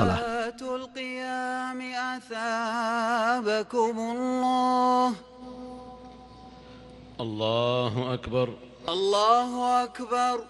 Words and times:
الصلاة. 0.00 0.76
القيام 0.76 1.80
أثابكم 2.16 3.98
الله. 3.98 5.14
الله 7.20 8.14
أكبر. 8.14 8.54
الله 8.88 9.84
أكبر. 9.84 10.40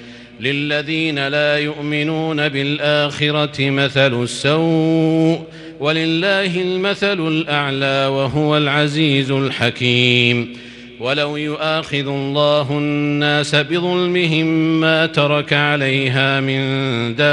للذين 0.41 1.28
لا 1.28 1.59
يؤمنون 1.59 2.48
بالآخرة 2.48 3.70
مثل 3.70 4.22
السوء 4.22 5.41
ولله 5.81 6.62
المثل 6.62 7.28
الأعلى 7.28 8.06
وهو 8.06 8.56
العزيز 8.56 9.31
الحكيم. 9.31 10.53
ولو 11.00 11.37
يؤاخذ 11.37 12.09
الله 12.09 12.71
الناس 12.71 13.55
بظلمهم 13.55 14.81
ما 14.81 15.06
ترك 15.06 15.53
عليها 15.53 16.41
من 16.41 16.60
دابة 17.15 17.31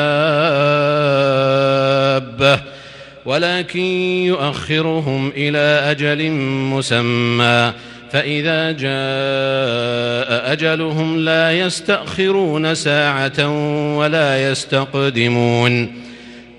ولكن 3.27 3.79
يؤخرهم 4.25 5.31
إلى 5.37 5.91
أجل 5.91 6.31
مسمى. 6.71 7.73
فإذا 8.11 8.71
جاء 8.71 10.51
أجلهم 10.51 11.19
لا 11.19 11.59
يستأخرون 11.59 12.75
ساعة 12.75 13.49
ولا 13.97 14.51
يستقدمون. 14.51 15.91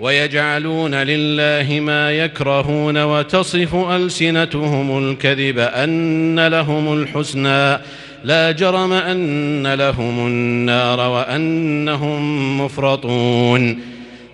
ويجعلون 0.01 0.95
لله 0.95 1.81
ما 1.81 2.13
يكرهون 2.13 3.03
وتصف 3.03 3.75
ألسنتهم 3.75 5.11
الكذب 5.11 5.59
أن 5.59 6.47
لهم 6.47 7.03
الحسنى. 7.03 7.79
لا 8.25 8.51
جرم 8.51 8.93
أن 8.93 9.75
لهم 9.75 10.27
النار 10.27 11.01
وأنهم 11.01 12.61
مفرطون. 12.61 13.98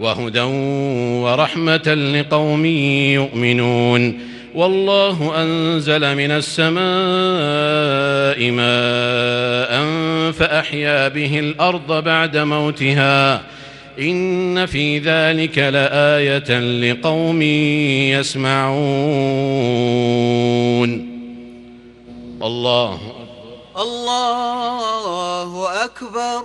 وهدى 0.00 0.40
ورحمة 1.22 1.94
لقوم 2.14 2.66
يؤمنون 3.14 4.20
والله 4.54 5.42
أنزل 5.42 6.16
من 6.16 6.30
السماء 6.30 6.80
ماء 8.50 9.82
فأحيا 10.32 11.08
به 11.08 11.38
الأرض 11.38 12.04
بعد 12.04 12.36
موتها 12.36 13.42
إن 13.98 14.66
في 14.66 14.98
ذلك 14.98 15.58
لآية 15.58 16.58
لقوم 16.58 17.42
يسمعون 18.12 18.72
الله 22.42 22.98
الله 23.76 25.84
أكبر 25.84 26.44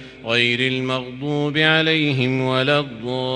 غير 0.25 0.59
المغضوب 0.59 1.57
عليهم 1.57 2.41
ولا 2.41 2.79
الضالين. 2.79 3.31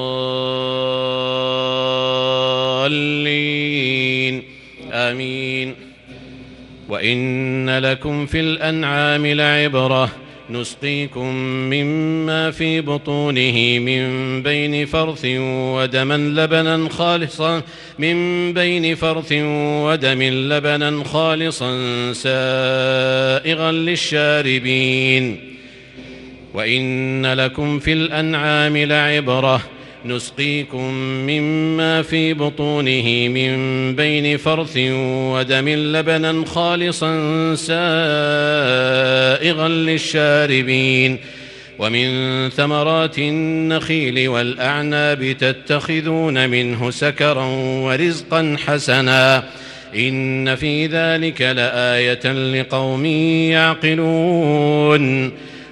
آمين. 4.91 5.75
وإن 6.89 7.79
لكم 7.79 8.25
في 8.25 8.39
الأنعام 8.39 9.25
لعبرة 9.25 10.11
نسقيكم 10.49 11.35
مما 11.45 12.51
في 12.51 12.81
بطونه 12.81 13.79
من 13.79 14.43
بين 14.43 14.85
فرث 14.85 15.25
ودما 15.49 16.17
لبنا 16.17 16.89
خالصا 16.89 17.61
من 17.99 18.53
بين 18.53 18.95
فرث 18.95 19.33
ودم 19.85 20.23
لبنا 20.23 21.03
خالصا 21.03 21.71
سائغا 22.13 23.71
للشاربين. 23.71 25.54
وإن 26.55 27.25
لكم 27.25 27.79
في 27.79 27.93
الأنعام 27.93 28.77
لعبرة 28.77 29.61
نسقيكم 30.05 30.93
مما 31.27 32.01
في 32.01 32.33
بطونه 32.33 33.27
من 33.27 33.55
بين 33.95 34.37
فرث 34.37 34.77
ودم 35.33 35.69
لبنا 35.69 36.45
خالصا 36.45 37.15
سائغا 37.55 37.77
للشاربين 39.69 41.17
ومن 41.79 42.49
ثمرات 42.49 43.19
النخيل 43.19 44.27
والأعناب 44.27 45.31
تتخذون 45.31 46.49
منه 46.49 46.91
سكرا 46.91 47.45
ورزقا 47.59 48.57
حسنا 48.65 49.43
إن 49.95 50.55
في 50.55 50.87
ذلك 50.87 51.41
لآية 51.41 52.31
لقوم 52.31 53.05
يعقلون 53.51 55.31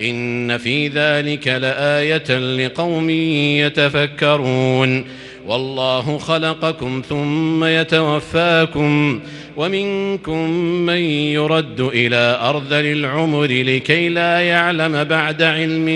إن 0.00 0.58
في 0.58 0.88
ذلك 0.88 1.48
لآية 1.48 2.38
لقوم 2.38 3.10
يتفكرون. 3.10 5.04
والله 5.46 6.18
خلقكم 6.18 7.02
ثم 7.08 7.64
يتوفاكم 7.64 9.20
ومنكم 9.56 10.50
من 10.60 11.00
يرد 11.32 11.80
إلى 11.80 12.38
أرذل 12.42 12.86
العمر 12.86 13.46
لكي 13.46 14.08
لا 14.08 14.40
يعلم 14.40 15.04
بعد 15.04 15.42
علم 15.42 15.88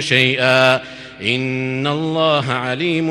شيئا. 0.00 0.76
إن 1.22 1.86
الله 1.86 2.52
عليم 2.52 3.10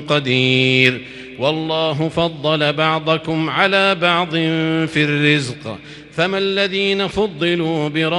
قدير. 0.00 1.00
والله 1.38 2.08
فضل 2.08 2.72
بعضكم 2.72 3.50
على 3.50 3.94
بعض 3.94 4.30
في 4.86 4.96
الرزق 4.96 5.78
فما 6.16 6.38
الذين 6.38 7.06
فضلوا 7.08 7.88
براد 7.88 8.14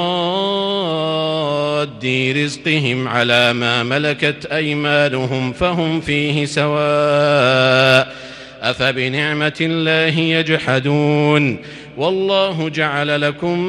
رزقهم 2.37 3.07
على 3.07 3.53
ما 3.53 3.83
ملكت 3.83 4.45
أيمانهم 4.45 5.53
فهم 5.53 6.01
فيه 6.01 6.45
سواء 6.45 8.15
أفبنعمة 8.61 9.57
الله 9.61 10.19
يجحدون 10.19 11.57
والله 11.97 12.69
جعل 12.69 13.21
لكم 13.21 13.59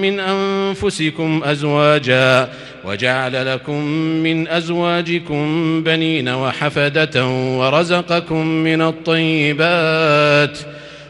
من 0.00 0.20
أنفسكم 0.20 1.42
أزواجا 1.44 2.48
وجعل 2.84 3.54
لكم 3.54 3.84
من 4.22 4.48
أزواجكم 4.48 5.82
بنين 5.82 6.28
وحفدة 6.28 7.26
ورزقكم 7.28 8.46
من 8.46 8.82
الطيبات 8.82 10.58
ۖ 10.58 10.75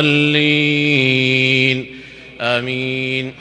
الضالين 0.00 1.86
آمين. 2.40 3.32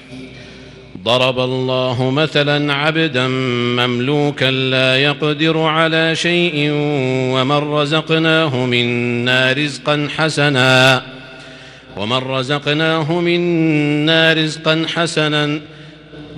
ضرب 1.03 1.39
الله 1.39 2.09
مثلا 2.09 2.73
عبدا 2.73 3.27
مملوكا 3.27 4.45
لا 4.45 4.97
يقدر 4.97 5.59
على 5.59 6.15
شيء 6.15 6.69
ومن 7.33 7.71
رزقناه 7.71 8.65
منا 8.65 9.53
رزقا 9.53 10.07
حسنا. 10.17 11.03
ومن 11.97 12.17
رزقناه 12.17 13.19
منا 13.19 14.33
رزقا 14.33 14.85
حسنا. 14.95 15.59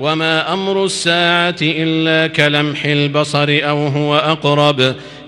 وما 0.00 0.52
أمر 0.52 0.84
الساعة 0.84 1.56
الا 1.62 2.26
كلمح 2.26 2.84
البصر 2.84 3.46
أو 3.62 3.86
هو 3.86 4.16
اقرب 4.16 4.80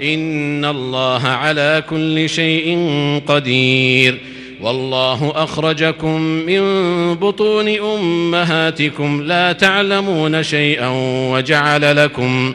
ان 0.03 0.65
الله 0.65 1.23
على 1.29 1.85
كل 1.91 2.29
شيء 2.29 2.79
قدير 3.27 4.19
والله 4.61 5.33
اخرجكم 5.37 6.21
من 6.21 6.65
بطون 7.15 7.69
امهاتكم 7.69 9.23
لا 9.23 9.53
تعلمون 9.53 10.43
شيئا 10.43 10.89
وجعل 11.33 11.97
لكم 11.97 12.55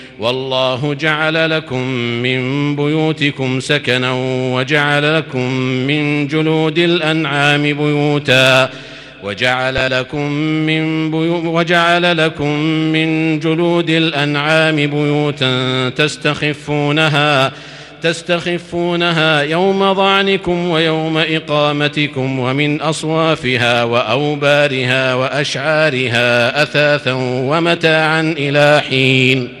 والله 0.21 0.93
جعل 0.93 1.49
لكم 1.49 1.87
من 2.23 2.75
بيوتكم 2.75 3.59
سكنا 3.59 4.11
وجعل 4.53 5.17
لكم 5.17 5.51
من 5.61 6.27
جلود 6.27 6.77
الأنعام 6.77 7.61
بيوتا 7.61 8.69
وجعل 9.23 9.91
لكم 9.91 10.31
من 10.31 11.13
وجعل 11.45 12.17
لكم 12.17 12.59
من 12.93 13.39
جلود 13.39 13.89
الأنعام 13.89 14.75
بيوتا 14.75 15.89
تستخفونها 15.89 17.51
تستخفونها 18.01 19.41
يوم 19.41 19.93
ظعنكم 19.93 20.69
ويوم 20.69 21.17
إقامتكم 21.17 22.39
ومن 22.39 22.81
أصوافها 22.81 23.83
وأوبارها 23.83 25.13
وأشعارها 25.13 26.63
أثاثا 26.63 27.13
ومتاعا 27.13 28.21
إلى 28.37 28.81
حين. 28.89 29.60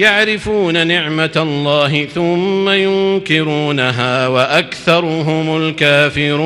يعرفون 0.00 0.86
نعمة 0.86 1.32
الله 1.36 2.06
ثم 2.06 2.68
ينكرونها 2.68 4.28
وأكثرهم 4.28 5.56
الكافرون. 5.56 6.40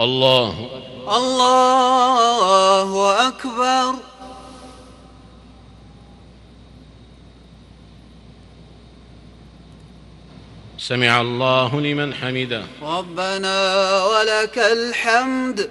الله 0.00 0.68
الله 1.16 2.88
أكبر. 3.28 3.94
سمع 10.78 11.20
الله 11.20 11.80
لمن 11.80 12.14
حمده. 12.14 12.62
ربنا 12.82 13.56
ولك 14.04 14.58
الحمد. 14.58 15.70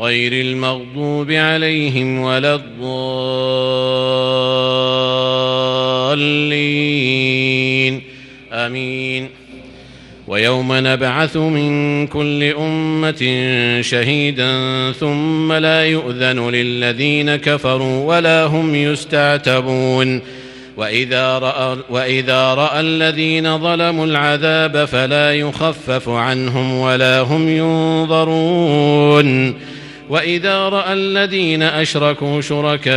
غير 0.00 0.32
المغضوب 0.32 1.30
عليهم 1.30 2.20
ولا 2.20 2.54
الضالين. 2.54 2.82
آمين. 8.52 9.28
ويوم 10.28 10.68
نبعث 10.72 11.36
من 11.36 12.06
كل 12.06 12.44
أمة 12.44 13.48
شهيدا 13.80 14.52
ثم 14.92 15.52
لا 15.52 15.84
يؤذن 15.84 16.50
للذين 16.50 17.36
كفروا 17.36 18.16
ولا 18.16 18.44
هم 18.44 18.74
يستعتبون. 18.74 20.20
وإذا 20.76 21.38
رأى, 21.38 21.76
وإذا 21.90 22.54
رأى 22.54 22.80
الذين 22.80 23.58
ظلموا 23.58 24.06
العذاب 24.06 24.84
فلا 24.84 25.34
يخفف 25.34 26.08
عنهم 26.08 26.78
ولا 26.78 27.20
هم 27.20 27.48
ينظرون. 27.48 29.54
وإذا 30.08 30.68
رأى 30.68 30.92
الذين 30.92 31.62
أشركوا 31.62 32.40
شركاءهم 32.40 32.94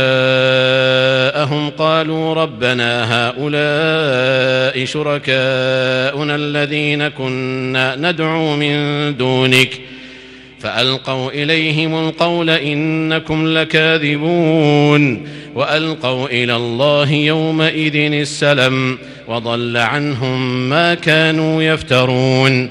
قالوا 1.70 2.34
ربنا 2.34 3.04
هؤلاء 3.28 4.84
شركاؤنا 4.84 6.34
الذين 6.34 7.08
كنا 7.08 7.96
ندعو 7.96 8.56
من 8.56 9.16
دونك 9.16 9.80
فألقوا 10.60 11.30
إليهم 11.30 12.08
القول 12.08 12.50
إنكم 12.50 13.46
لكاذبون 13.46 15.28
وألقوا 15.54 16.26
إلى 16.26 16.56
الله 16.56 17.12
يومئذ 17.12 17.96
السلم 18.12 18.98
وضل 19.28 19.76
عنهم 19.76 20.68
ما 20.68 20.94
كانوا 20.94 21.62
يفترون 21.62 22.70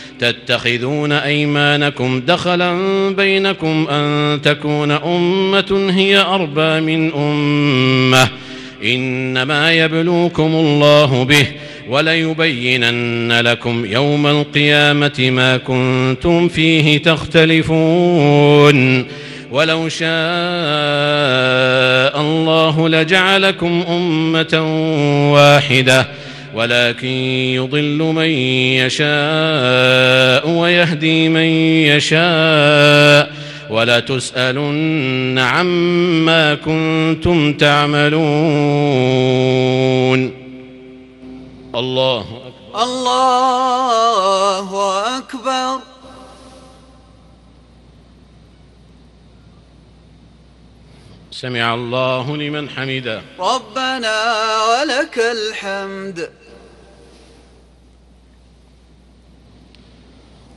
تتخذون 0.21 1.11
أيمانكم 1.11 2.21
دخلا 2.27 2.73
بينكم 3.15 3.87
أن 3.89 4.39
تكون 4.41 4.91
أمة 4.91 5.89
هي 5.89 6.17
أربى 6.17 6.79
من 6.79 7.13
أمة. 7.13 8.27
إنما 8.83 9.71
يبلوكم 9.71 10.55
الله 10.55 11.23
به 11.23 11.47
وليبينن 11.89 13.31
لكم 13.31 13.85
يوم 13.85 14.27
القيامة 14.27 15.19
ما 15.19 15.57
كنتم 15.57 16.47
فيه 16.47 16.97
تختلفون. 16.97 19.05
ولو 19.51 19.89
شاء 19.89 20.11
الله 22.21 22.89
لجعلكم 22.89 23.83
أمة 23.89 24.63
واحدة. 25.33 26.20
ولكن 26.53 27.07
يضل 27.07 27.97
من 27.97 28.29
يشاء 28.83 30.49
ويهدي 30.49 31.29
من 31.29 31.49
يشاء 31.91 33.31
ولا 33.69 33.99
تسألن 33.99 35.39
عما 35.39 36.55
كنتم 36.55 37.53
تعملون. 37.53 38.21
الله 41.75 42.21
أكبر. 42.21 42.83
الله 42.83 44.67
أكبر. 45.17 45.79
سمع 51.31 51.73
الله 51.73 52.37
لمن 52.37 52.69
حمده. 52.69 53.21
ربنا 53.39 54.23
ولك 54.63 55.17
الحمد. 55.17 56.40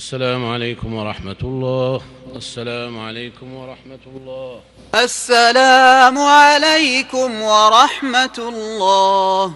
السلام 0.00 0.52
عليكم 0.52 0.94
ورحمة 0.94 1.36
الله. 1.42 2.00
السلام 2.36 2.98
عليكم 2.98 3.54
ورحمة 3.54 4.04
الله. 4.16 4.60
السلام 4.94 6.18
عليكم 6.18 7.42
ورحمة 7.42 8.38
الله. 8.38 9.54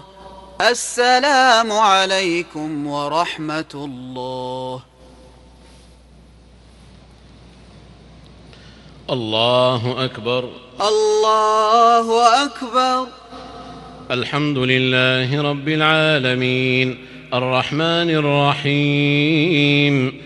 السلام 0.61 1.71
عليكم 1.71 2.87
ورحمة 2.87 3.73
الله. 3.75 4.81
الله 9.09 10.05
أكبر. 10.05 10.49
الله 10.81 12.45
أكبر. 12.45 13.07
الحمد 14.11 14.57
لله 14.57 15.41
رب 15.41 15.67
العالمين. 15.67 17.07
الرحمن 17.33 18.09
الرحيم. 18.09 20.25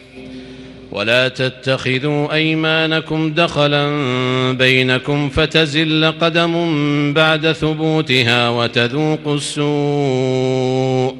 ولا 0.91 1.27
تتخذوا 1.27 2.33
أيمانكم 2.33 3.33
دخلا 3.33 3.91
بينكم 4.51 5.29
فتزل 5.29 6.13
قدم 6.21 6.53
بعد 7.13 7.51
ثبوتها 7.51 8.49
وتذوقوا 8.49 9.35
السوء 9.35 11.15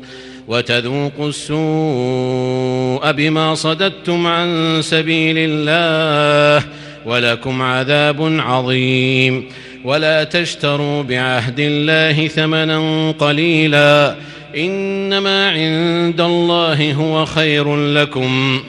وتذوقوا 0.47 1.29
السوء 1.29 3.11
بما 3.11 3.55
صددتم 3.55 4.27
عن 4.27 4.79
سبيل 4.81 5.35
الله 5.37 6.65
ولكم 7.05 7.61
عذاب 7.61 8.39
عظيم 8.39 9.45
ولا 9.85 10.23
تشتروا 10.23 11.03
بعهد 11.03 11.59
الله 11.59 12.27
ثمنا 12.27 13.11
قليلا 13.11 14.15
إنما 14.57 15.49
عند 15.49 16.21
الله 16.21 16.93
هو 16.93 17.25
خير 17.25 17.75
لكم 17.75 18.61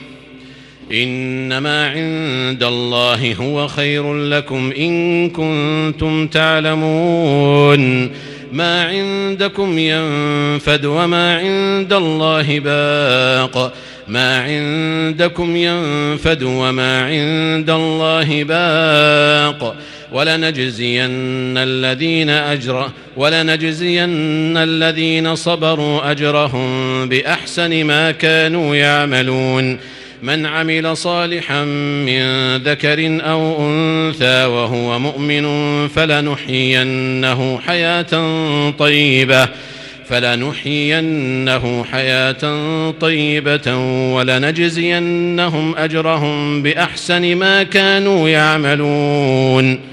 إنما 0.91 1.87
عند 1.87 2.63
الله 2.63 3.35
هو 3.35 3.67
خير 3.67 4.13
لكم 4.13 4.71
إن 4.77 5.29
كنتم 5.29 6.27
تعلمون. 6.27 8.11
ما 8.51 8.83
عندكم 8.83 9.77
ينفد 9.77 10.85
وما 10.85 11.37
عند 11.37 11.93
الله 11.93 12.59
باق. 12.59 13.73
ما 14.07 14.41
عندكم 14.41 15.55
ينفد 15.55 16.43
وما 16.43 17.01
عند 17.01 17.69
الله 17.69 18.43
باق. 18.43 19.75
ولنجزين 20.11 21.57
الذين 21.57 22.29
أجر 22.29 22.89
ولنجزين 23.17 24.57
الذين 24.57 25.35
صبروا 25.35 26.11
أجرهم 26.11 27.09
بأحسن 27.09 27.83
ما 27.83 28.11
كانوا 28.11 28.75
يعملون. 28.75 29.79
من 30.23 30.45
عمل 30.45 30.97
صالحا 30.97 31.63
من 32.05 32.55
ذكر 32.57 33.19
أو 33.21 33.67
أنثى 33.67 34.45
وهو 34.45 34.99
مؤمن 34.99 35.47
فلنحيينه 35.87 37.59
حياة 37.59 38.11
طيبة 38.69 39.49
فلنحيينه 40.09 41.83
حياة 41.91 42.91
طيبة 42.91 43.75
ولنجزينهم 44.13 45.75
أجرهم 45.75 46.61
بأحسن 46.61 47.35
ما 47.35 47.63
كانوا 47.63 48.29
يعملون. 48.29 49.92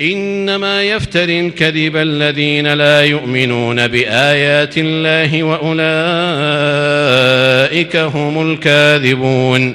إنما 0.00 0.82
يفتري 0.82 1.40
الكذب 1.40 1.96
الذين 1.96 2.66
لا 2.66 3.02
يؤمنون 3.02 3.86
بآيات 3.86 4.74
الله 4.76 5.42
وأولئك 5.42 5.76
هم 7.96 8.50
الكاذبون. 8.50 9.74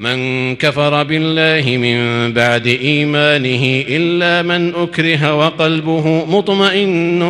من 0.00 0.56
كفر 0.56 1.02
بالله 1.02 1.76
من 1.76 2.32
بعد 2.32 2.66
إيمانه 2.66 3.84
إلا 3.88 4.42
من 4.42 4.74
أكره 4.74 5.34
وقلبه 5.34 6.24
مطمئن 6.24 7.20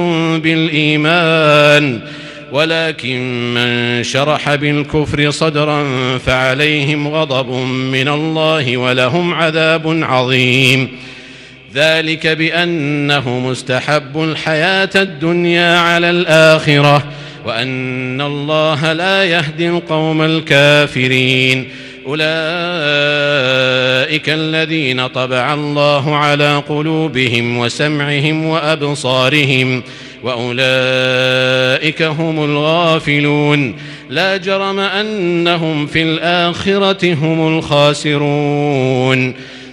بالإيمان. 0.40 2.00
ولكن 2.52 3.54
من 3.54 4.02
شرح 4.02 4.54
بالكفر 4.54 5.30
صدرا 5.30 5.84
فعليهم 6.18 7.08
غضب 7.08 7.50
من 7.68 8.08
الله 8.08 8.76
ولهم 8.76 9.34
عذاب 9.34 10.00
عظيم. 10.02 10.88
ذلك 11.76 12.26
بأنه 12.26 13.38
مستحب 13.38 14.22
الحياة 14.22 14.90
الدنيا 14.96 15.78
على 15.78 16.10
الآخرة 16.10 17.04
وأن 17.44 18.20
الله 18.20 18.92
لا 18.92 19.24
يهدي 19.24 19.68
القوم 19.68 20.22
الكافرين. 20.22 21.68
أولئك 22.06 22.24
الذين 24.28 25.06
طبع 25.06 25.54
الله 25.54 26.16
على 26.16 26.62
قلوبهم 26.68 27.58
وسمعهم 27.58 28.46
وأبصارهم 28.46 29.82
وأولئك 30.22 32.02
هم 32.02 32.44
الغافلون. 32.44 33.76
لا 34.10 34.36
جرم 34.36 34.78
أنهم 34.80 35.86
في 35.86 36.02
الآخرة 36.02 37.14
هم 37.14 37.58
الخاسرون. 37.58 39.34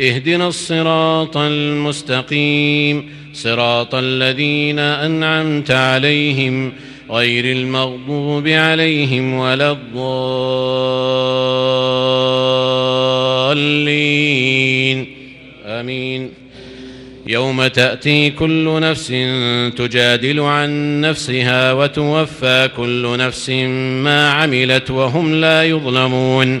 اهدنا 0.00 0.48
الصراط 0.48 1.36
المستقيم 1.36 3.08
صراط 3.32 3.94
الذين 3.94 4.78
أنعمت 4.78 5.70
عليهم 5.70 6.72
غير 7.10 7.44
المغضوب 7.44 8.48
عليهم 8.48 9.34
ولا 9.34 9.70
الضالين. 9.70 10.12
آمين. 15.66 16.30
يوم 17.26 17.66
تأتي 17.66 18.30
كل 18.30 18.80
نفس 18.80 19.08
تجادل 19.76 20.40
عن 20.40 21.00
نفسها 21.00 21.72
وتوفى 21.72 22.68
كل 22.76 23.18
نفس 23.18 23.50
ما 24.04 24.30
عملت 24.30 24.90
وهم 24.90 25.34
لا 25.34 25.64
يظلمون. 25.64 26.60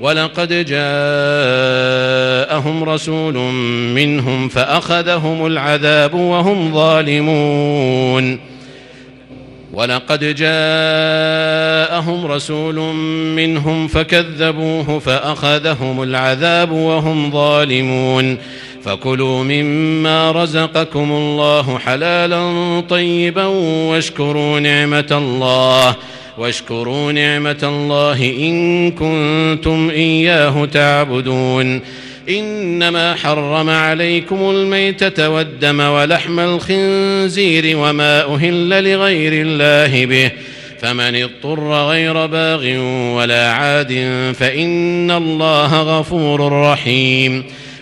ولقد 0.00 0.48
جاءهم 0.48 0.74
رسول 2.84 3.34
منهم 3.94 4.48
فأخذهم 4.48 5.46
العذاب 5.46 6.14
وهم 6.14 6.74
ظالمون. 6.74 8.40
ولقد 9.72 10.24
جاءهم 10.24 12.26
رسول 12.26 12.74
منهم 13.36 13.88
فكذبوه 13.88 14.98
فأخذهم 14.98 16.02
العذاب 16.02 16.72
وهم 16.72 17.30
ظالمون. 17.30 18.38
فكلوا 18.84 19.44
مما 19.44 20.32
رزقكم 20.32 21.12
الله 21.12 21.78
حلالا 21.78 22.82
طيبا 22.88 23.44
واشكروا 23.90 24.60
نعمة 24.60 25.08
الله. 25.10 25.94
واشكروا 26.38 27.12
نعمة 27.12 27.58
الله 27.62 28.24
إن 28.24 28.90
كنتم 28.90 29.90
إياه 29.90 30.64
تعبدون. 30.64 31.80
إنما 32.28 33.14
حرم 33.14 33.70
عليكم 33.70 34.50
الميتة 34.50 35.28
والدم 35.28 35.80
ولحم 35.80 36.40
الخنزير 36.40 37.76
وما 37.76 38.34
أهل 38.34 38.92
لغير 38.92 39.32
الله 39.46 40.06
به. 40.06 40.30
فمن 40.80 41.22
اضطر 41.22 41.88
غير 41.88 42.26
باغ 42.26 42.66
ولا 43.16 43.52
عاد 43.52 43.92
فإن 44.38 45.10
الله 45.10 45.82
غفور 45.82 46.52
رحيم. 46.52 47.44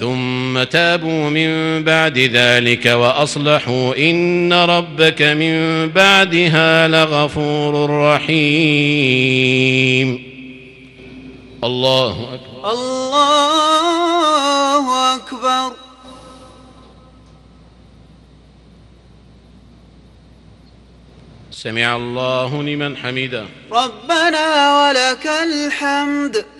ثم 0.00 0.62
تابوا 0.62 1.30
من 1.30 1.82
بعد 1.84 2.18
ذلك 2.18 2.86
وأصلحوا 2.86 3.96
إن 3.96 4.52
ربك 4.52 5.22
من 5.22 5.88
بعدها 5.88 6.88
لغفور 6.88 7.90
رحيم. 8.14 8.38
الله 11.64 12.34
أكبر. 12.34 12.72
الله 12.72 13.14
أكبر. 15.14 15.72
سمع 21.50 21.96
الله 21.96 22.62
لمن 22.62 22.96
حمده. 22.96 23.44
ربنا 23.72 24.78
ولك 24.88 25.26
الحمد. 25.26 26.59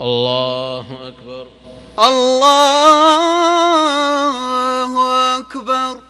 الله 0.00 0.86
أكبر. 1.08 1.46
الله 1.98 2.58
أكبر. 5.38 6.09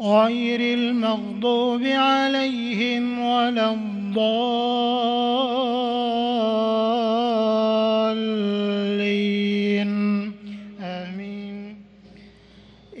غير 0.00 0.60
المغضوب 0.78 1.82
عليهم 1.82 3.18
ولا 3.18 3.70
الضالين. 3.70 4.28
آمين. 10.80 11.76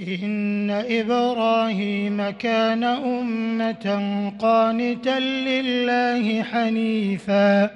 إن 0.08 0.70
إبراهيم 0.70 2.30
كان 2.30 2.84
أمة 2.84 4.32
قانتا 4.38 5.18
لله 5.18 6.42
حنيفا 6.42 7.70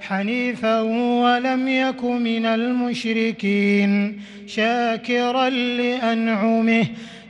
حنيفا 0.00 0.80
ولم 1.22 1.68
يك 1.68 2.04
من 2.04 2.46
المشركين 2.46 4.20
شاكرا 4.46 5.48
لأنعمه 5.50 6.86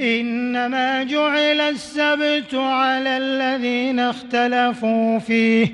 إنما 0.00 1.02
جعل 1.02 1.60
السبت 1.60 2.54
على 2.54 3.16
الذين 3.16 4.00
اختلفوا 4.00 5.18
فيه 5.18 5.68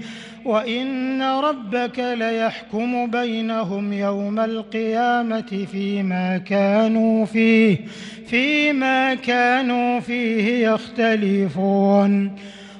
وإن 0.44 1.22
ربك 1.22 1.98
ليحكم 1.98 3.10
بينهم 3.10 3.92
يوم 3.92 4.38
القيامة 4.38 5.66
فيما 5.72 6.38
كانوا 6.38 7.24
فيه 7.24 7.76
فيما 8.26 9.14
كانوا 9.14 10.00
فيه 10.00 10.68
يختلفون. 10.68 12.37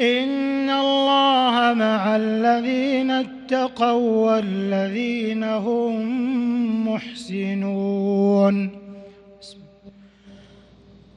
إن 0.00 0.70
الله 0.70 1.74
مع 1.74 2.16
الذين 2.16 3.10
اتقوا 3.10 4.32
والذين 4.32 5.44
هم 5.44 5.94
محسنون. 6.88 8.70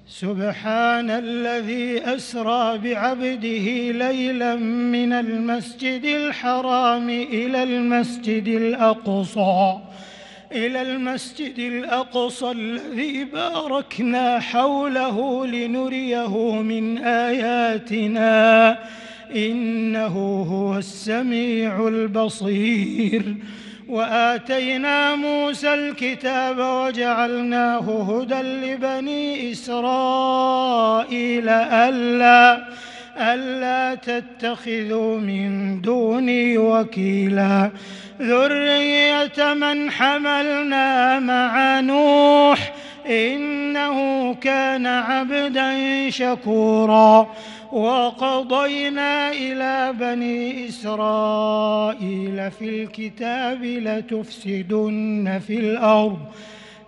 سبحان 0.07 1.09
الذي 1.09 2.15
أسرى 2.15 2.77
بعبده 2.77 3.91
ليلا 3.91 4.55
من 4.95 5.13
المسجد 5.13 6.05
الحرام 6.05 7.09
إلى 7.09 7.63
المسجد 7.63 8.47
الأقصى. 8.47 9.77
إلى 10.53 10.81
المسجد 10.81 11.59
الأقصى 11.59 12.51
الذي 12.51 13.23
باركنا 13.23 14.39
حوله 14.39 15.47
لنريه 15.47 16.61
من 16.61 16.97
آياتنا. 16.97 18.79
إنه 19.35 20.45
هو 20.49 20.77
السميع 20.77 21.87
البصير. 21.87 23.35
وآتينا 23.89 25.15
موسى 25.15 25.73
الكتاب 25.73 26.57
وجعلناه 26.59 28.01
هدى 28.01 28.41
لبني 28.41 29.51
إسرائيل 29.51 31.49
ألا 31.49 32.67
ألا 33.17 33.95
تتخذوا 33.95 35.17
من 35.17 35.81
دوني 35.81 36.57
وكيلا. 36.57 37.71
ذرية 38.21 39.53
من 39.53 39.91
حملنا 39.91 41.19
مع 41.19 41.79
نوح 41.79 42.73
إنه 43.07 44.33
كان 44.33 44.87
عبدا 44.87 46.09
شكورا 46.09 47.27
وقضينا 47.71 49.31
إلى 49.31 49.93
بني 49.99 50.67
إسرائيل 50.67 52.51
في 52.51 52.69
الكتاب 52.69 53.63
لتفسدن 53.63 55.41
في 55.47 55.59
الأرض 55.59 56.19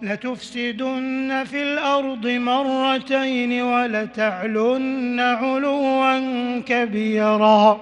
لتفسدن 0.01 1.43
في 1.51 1.63
الأرض 1.63 2.27
مرتين 2.27 3.61
ولتعلن 3.61 5.19
علوا 5.19 6.59
كبيرا. 6.59 7.81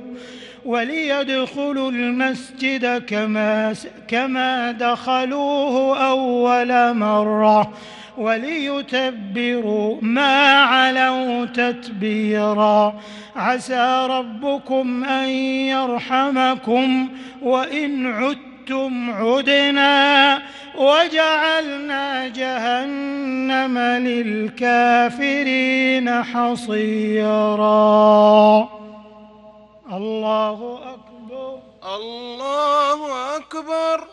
وليدخلوا 0.66 1.92
المسجد 1.92 3.06
كما 3.06 3.76
كما 4.08 4.72
دخلوه 4.72 5.98
أول 6.10 6.94
مرة 6.94 7.74
وليتبروا 8.18 9.98
ما 10.02 10.62
علوا 10.62 11.46
تتبيرا. 11.46 13.00
عسى 13.36 14.08
ربكم 14.10 15.04
أن 15.04 15.30
يرحمكم 15.70 17.10
وإن 17.42 18.06
عدتم 18.08 18.55
عدنا 19.10 20.42
وجعلنا 20.76 22.28
جهنم 22.28 23.78
للكافرين 24.08 25.44
حصيرا. 26.24 27.70
الله 29.92 30.80
أكبر. 30.94 31.60
الله 31.96 33.36
أكبر. 33.38 34.08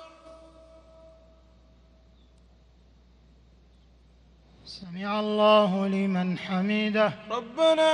سمع 4.64 5.20
الله 5.20 5.86
لمن 5.86 6.38
حمده. 6.38 7.12
ربنا 7.30 7.92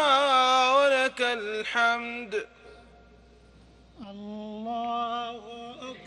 ولك 0.76 1.20
الحمد. 1.20 2.47
الله 4.11 5.58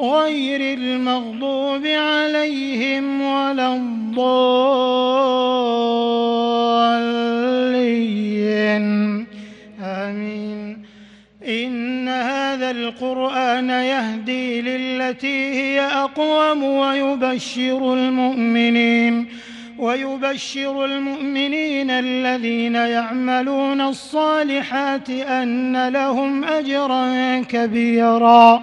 غير 0.00 0.78
المغضوب 0.78 1.86
عليهم 1.86 3.22
ولا 3.22 3.76
الضالين. 3.76 4.86
آمين. 9.82 10.82
إن 11.48 12.08
هذا 12.08 12.70
القرآن 12.70 13.70
يهدي 13.70 14.62
للتي 14.62 15.52
هي 15.52 15.80
أقوم 15.80 16.62
ويبشر 16.62 17.94
المؤمنين 17.94 19.26
ويبشر 19.78 20.84
المؤمنين 20.84 21.90
الذين 21.90 22.74
يعملون 22.74 23.80
الصالحات 23.80 25.10
أن 25.10 25.88
لهم 25.88 26.44
أجرا 26.44 27.40
كبيرا. 27.40 28.62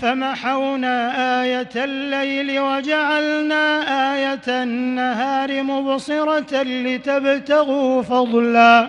فمحونا 0.00 0.96
آية 1.42 1.68
الليل 1.76 2.60
وجعلنا 2.60 3.64
آية 4.14 4.62
النهار 4.62 5.62
مبصرة 5.62 6.62
لتبتغوا 6.62 8.02
فضلا. 8.02 8.88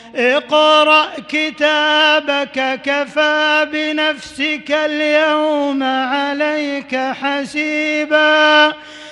اقرأ 0.15 1.07
كتابك 1.29 2.81
كفى 2.83 3.67
بنفسك 3.71 4.71
اليوم 4.71 5.83
عليك 5.83 6.95
حسيبا. 6.95 8.73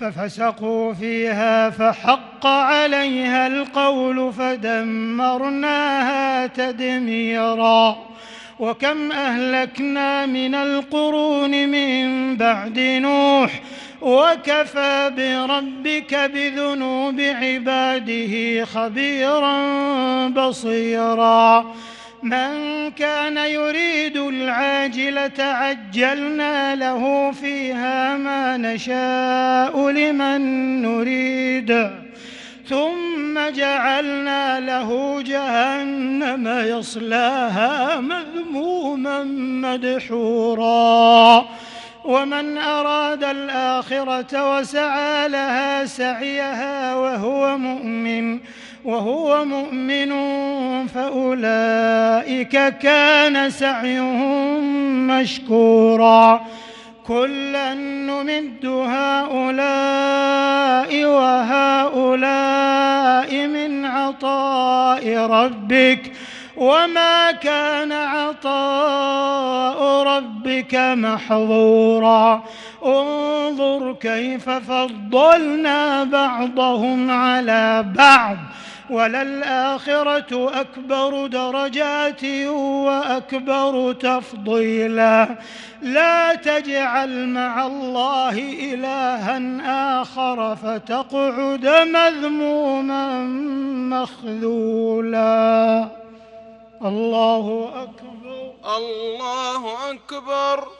ففسقوا 0.00 0.92
فيها 0.92 1.70
فحق 1.70 2.46
عليها 2.46 3.46
القول 3.46 4.32
فدمرناها 4.32 5.66
تدميرا. 6.46 7.96
وكم 8.58 9.12
أهلكنا 9.12 10.26
من 10.26 10.54
القرون 10.54 11.68
من 11.68 12.36
بعد 12.36 12.78
نوح 12.78 13.62
وكفى 14.02 15.12
بربك 15.16 16.14
بذنوب 16.14 17.20
عباده 17.20 18.64
خبيرا 18.64 19.58
بصيرا. 20.28 21.74
من 22.22 22.90
كان 22.90 23.36
يريد 23.36 24.16
العاجلة 24.16 25.30
عجلنا 25.38 26.74
له 26.74 27.32
فيها 27.32 28.16
ما 28.16 28.56
نشاء 28.56 29.90
لمن 29.90 30.42
نريد. 30.82 31.90
ثم 32.68 33.38
جعلنا 33.48 34.60
له 34.60 35.22
جهنم 35.22 36.48
يصلاها 36.78 38.00
مذموما 38.00 39.22
مدحورا. 39.62 41.46
ومن 42.04 42.58
أراد 42.58 43.24
الآخرة 43.24 44.58
وسعى 44.58 45.28
لها 45.28 45.86
سعيها 45.86 46.94
وهو 46.94 47.58
مؤمن. 47.58 48.40
وهو 48.84 49.44
مؤمن 49.44 50.12
فأولئك 50.86 52.78
كان 52.78 53.50
سعيهم 53.50 54.60
مشكورا. 55.06 56.40
كلا 57.06 57.74
نمد 57.74 58.66
هؤلاء 58.66 59.70
وهؤلاء 61.04 62.26
من 63.46 63.84
عطاء 63.84 65.16
ربك. 65.18 66.12
وما 66.56 67.30
كان 67.32 67.92
عطاء 67.92 69.82
ربك 70.02 70.74
محظورا. 70.74 72.42
انظر 72.84 73.92
كيف 74.00 74.50
فضلنا 74.50 76.04
بعضهم 76.04 77.10
على 77.10 77.84
بعض. 77.96 78.36
وللآخرة 78.90 80.60
أكبر 80.60 81.26
درجات 81.26 82.24
وأكبر 82.84 83.92
تفضيلا. 83.92 85.28
لا 85.82 86.34
تجعل 86.34 87.28
مع 87.28 87.66
الله 87.66 88.38
إلها 88.72 89.40
آخر 90.02 90.56
فتقعد 90.56 91.66
مذموما 91.66 93.24
مخذولا. 93.90 95.88
الله 96.84 97.70
أكبر. 97.82 98.52
الله 98.76 99.90
أكبر. 99.90 100.79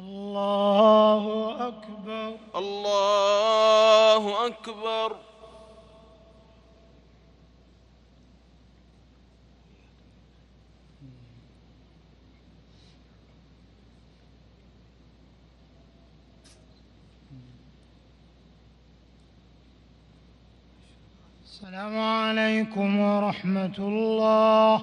الله 0.00 1.24
أكبر 1.68 2.36
الله 2.56 4.46
أكبر 4.46 5.16
السلام 21.44 21.98
عليكم 21.98 23.00
ورحمة 23.00 23.76
الله 23.78 24.82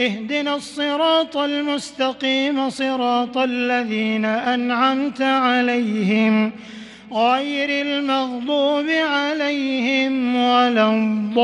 اهدنا 0.00 0.54
الصراط 0.54 1.36
المستقيم 1.36 2.70
صراط 2.70 3.38
الذين 3.38 4.24
أنعمت 4.24 5.22
عليهم 5.22 6.52
غير 7.12 7.86
المغضوب 7.86 8.86
عليهم 8.88 10.36
ولا 10.36 10.90
الضالين. 10.90 11.38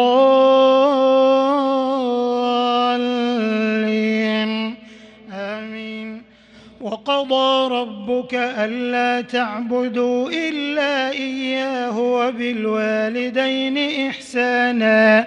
آمين. 5.32 6.22
وقضى 6.80 7.74
ربك 7.74 8.34
ألا 8.34 9.20
تعبدوا 9.20 10.30
إلا 10.30 11.10
إياه 11.10 11.98
وبالوالدين 11.98 13.78
إحسانا 14.08 15.26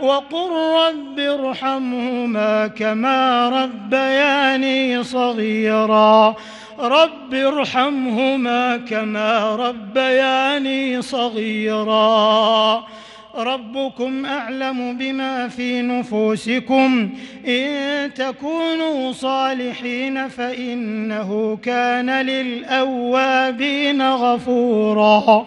وقل 0.00 0.50
رب 0.52 1.20
ارحمهما 1.20 2.66
كما 2.66 3.48
ربياني 3.48 5.04
صغيرا. 5.04 6.34
رب 6.78 7.34
ارحمهما 7.34 8.76
كما 8.76 9.56
ربياني 9.56 11.02
صغيرا. 11.02 12.84
ربكم 13.36 14.26
أعلم 14.26 14.98
بما 14.98 15.48
في 15.48 15.82
نفوسكم. 15.82 17.10
إن 17.46 18.14
تكونوا 18.14 19.12
صالحين 19.12 20.28
فإنه 20.28 21.58
كان 21.62 22.10
للأوابين 22.26 24.02
غفورا. 24.02 25.46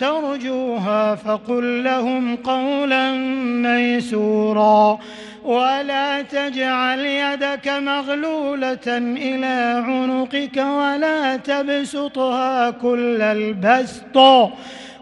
ترجوها 0.00 1.14
فقل 1.14 1.84
لهم 1.84 2.36
قولا 2.36 3.12
ميسورا 3.62 4.98
ولا 5.44 6.22
تجعل 6.22 6.98
يدك 6.98 7.68
مغلولة 7.68 8.88
إلى 8.96 9.84
عنقك 9.86 10.56
ولا 10.56 11.36
تبسطها 11.36 12.70
كل 12.70 13.22
البسط 13.22 14.16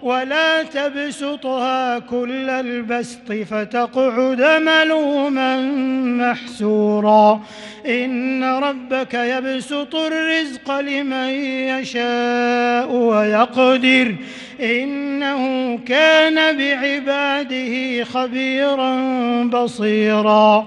ولا 0.03 0.63
تبسطها 0.63 1.99
كل 1.99 2.51
البسط 2.51 3.33
فتقعد 3.33 4.43
ملوما 4.43 5.61
محسورا. 6.31 7.41
إن 7.87 8.45
ربك 8.45 9.15
يبسط 9.15 9.95
الرزق 9.95 10.81
لمن 10.81 11.29
يشاء 11.69 12.93
ويقدر. 12.93 14.15
إنه 14.61 15.79
كان 15.79 16.59
بعباده 16.59 18.05
خبيرا 18.05 18.95
بصيرا. 19.45 20.67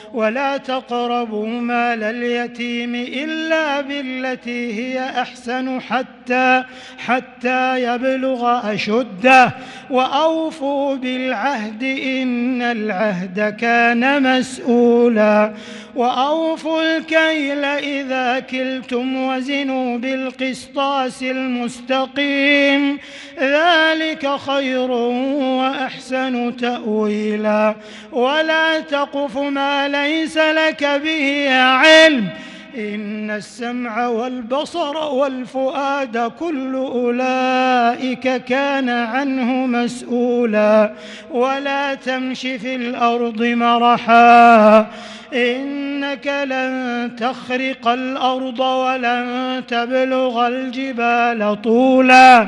ولا 0.13 0.57
تقربوا 0.57 1.47
مال 1.47 2.03
اليتيم 2.03 2.95
إلا 2.95 3.81
بالتي 3.81 4.73
هي 4.73 5.09
أحسن 5.21 5.81
حتى 5.81 6.63
حتى 6.97 7.83
يبلغ 7.83 8.73
أشده. 8.73 9.51
وأوفوا 9.89 10.95
بالعهد 10.95 11.83
إن 11.83 12.61
العهد 12.61 13.55
كان 13.59 14.23
مسؤولا. 14.23 15.53
وأوفوا 15.95 16.97
الكيل 16.97 17.65
إذا 17.65 18.39
كلتم 18.39 19.15
وزنوا 19.15 19.97
بالقسطاس 19.97 21.23
المستقيم. 21.23 22.97
ذلك 23.39 24.29
خير 24.35 24.91
وأحسن 24.91 26.55
تأويلا. 26.57 27.75
ولا 28.11 28.79
تقف 28.79 29.37
ما 29.37 29.87
ليس 30.01 30.37
لك 30.37 30.83
به 31.03 31.53
علم. 31.53 32.27
إن 32.77 33.31
السمع 33.31 34.07
والبصر 34.07 34.97
والفؤاد 34.97 36.31
كل 36.39 36.75
أولئك 36.75 38.45
كان 38.45 38.89
عنه 38.89 39.53
مسؤولا. 39.65 40.93
ولا 41.31 41.93
تمش 41.93 42.41
في 42.41 42.75
الأرض 42.75 43.43
مرحا. 43.43 44.87
إنك 45.33 46.27
لن 46.27 47.11
تخرق 47.19 47.87
الأرض 47.87 48.59
ولن 48.59 49.63
تبلغ 49.67 50.47
الجبال 50.47 51.61
طولا. 51.61 52.47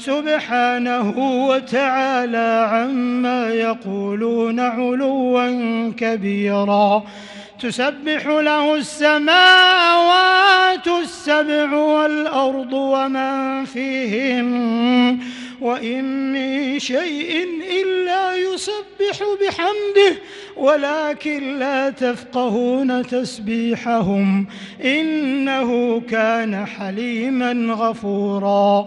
سبحانه 0.00 1.14
وتعالى 1.48 2.68
عما 2.72 3.48
يقولون 3.54 4.60
علوا 4.60 5.92
كبيرا. 5.98 7.04
تسبح 7.60 8.26
له 8.26 8.74
السماوات 8.74 9.26
السبع 10.86 11.72
والأرض 11.72 12.72
ومن 12.72 13.64
فيهن 13.64 15.18
وإن 15.60 16.32
من 16.32 16.78
شيء 16.78 17.46
إلا 17.82 18.36
يسبح 18.36 19.18
بحمده 19.40 20.16
ولكن 20.56 21.58
لا 21.58 21.90
تفقهون 21.90 23.06
تسبيحهم 23.06 24.46
إنه 24.84 26.00
كان 26.00 26.66
حليما 26.66 27.74
غفورا. 27.74 28.86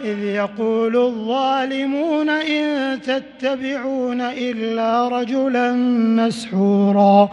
إذ 0.00 0.18
يقول 0.24 0.96
الظالمون 0.96 2.28
إن 2.28 2.98
تتبعون 3.02 4.20
إلا 4.20 5.08
رجلا 5.08 5.72
مسحورا. 6.22 7.28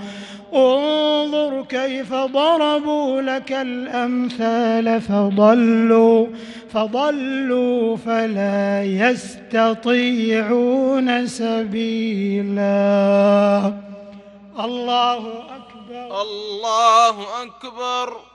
انظر 0.53 1.65
كيف 1.69 2.13
ضربوا 2.13 3.21
لك 3.21 3.51
الأمثال 3.51 5.01
فضلوا 5.01 6.27
فضلوا 6.73 7.97
فلا 7.97 8.83
يستطيعون 8.83 10.27
سبيلا. 11.27 12.63
الله 14.59 15.17
أكبر. 15.17 16.21
الله 16.21 17.15
أكبر. 17.43 18.34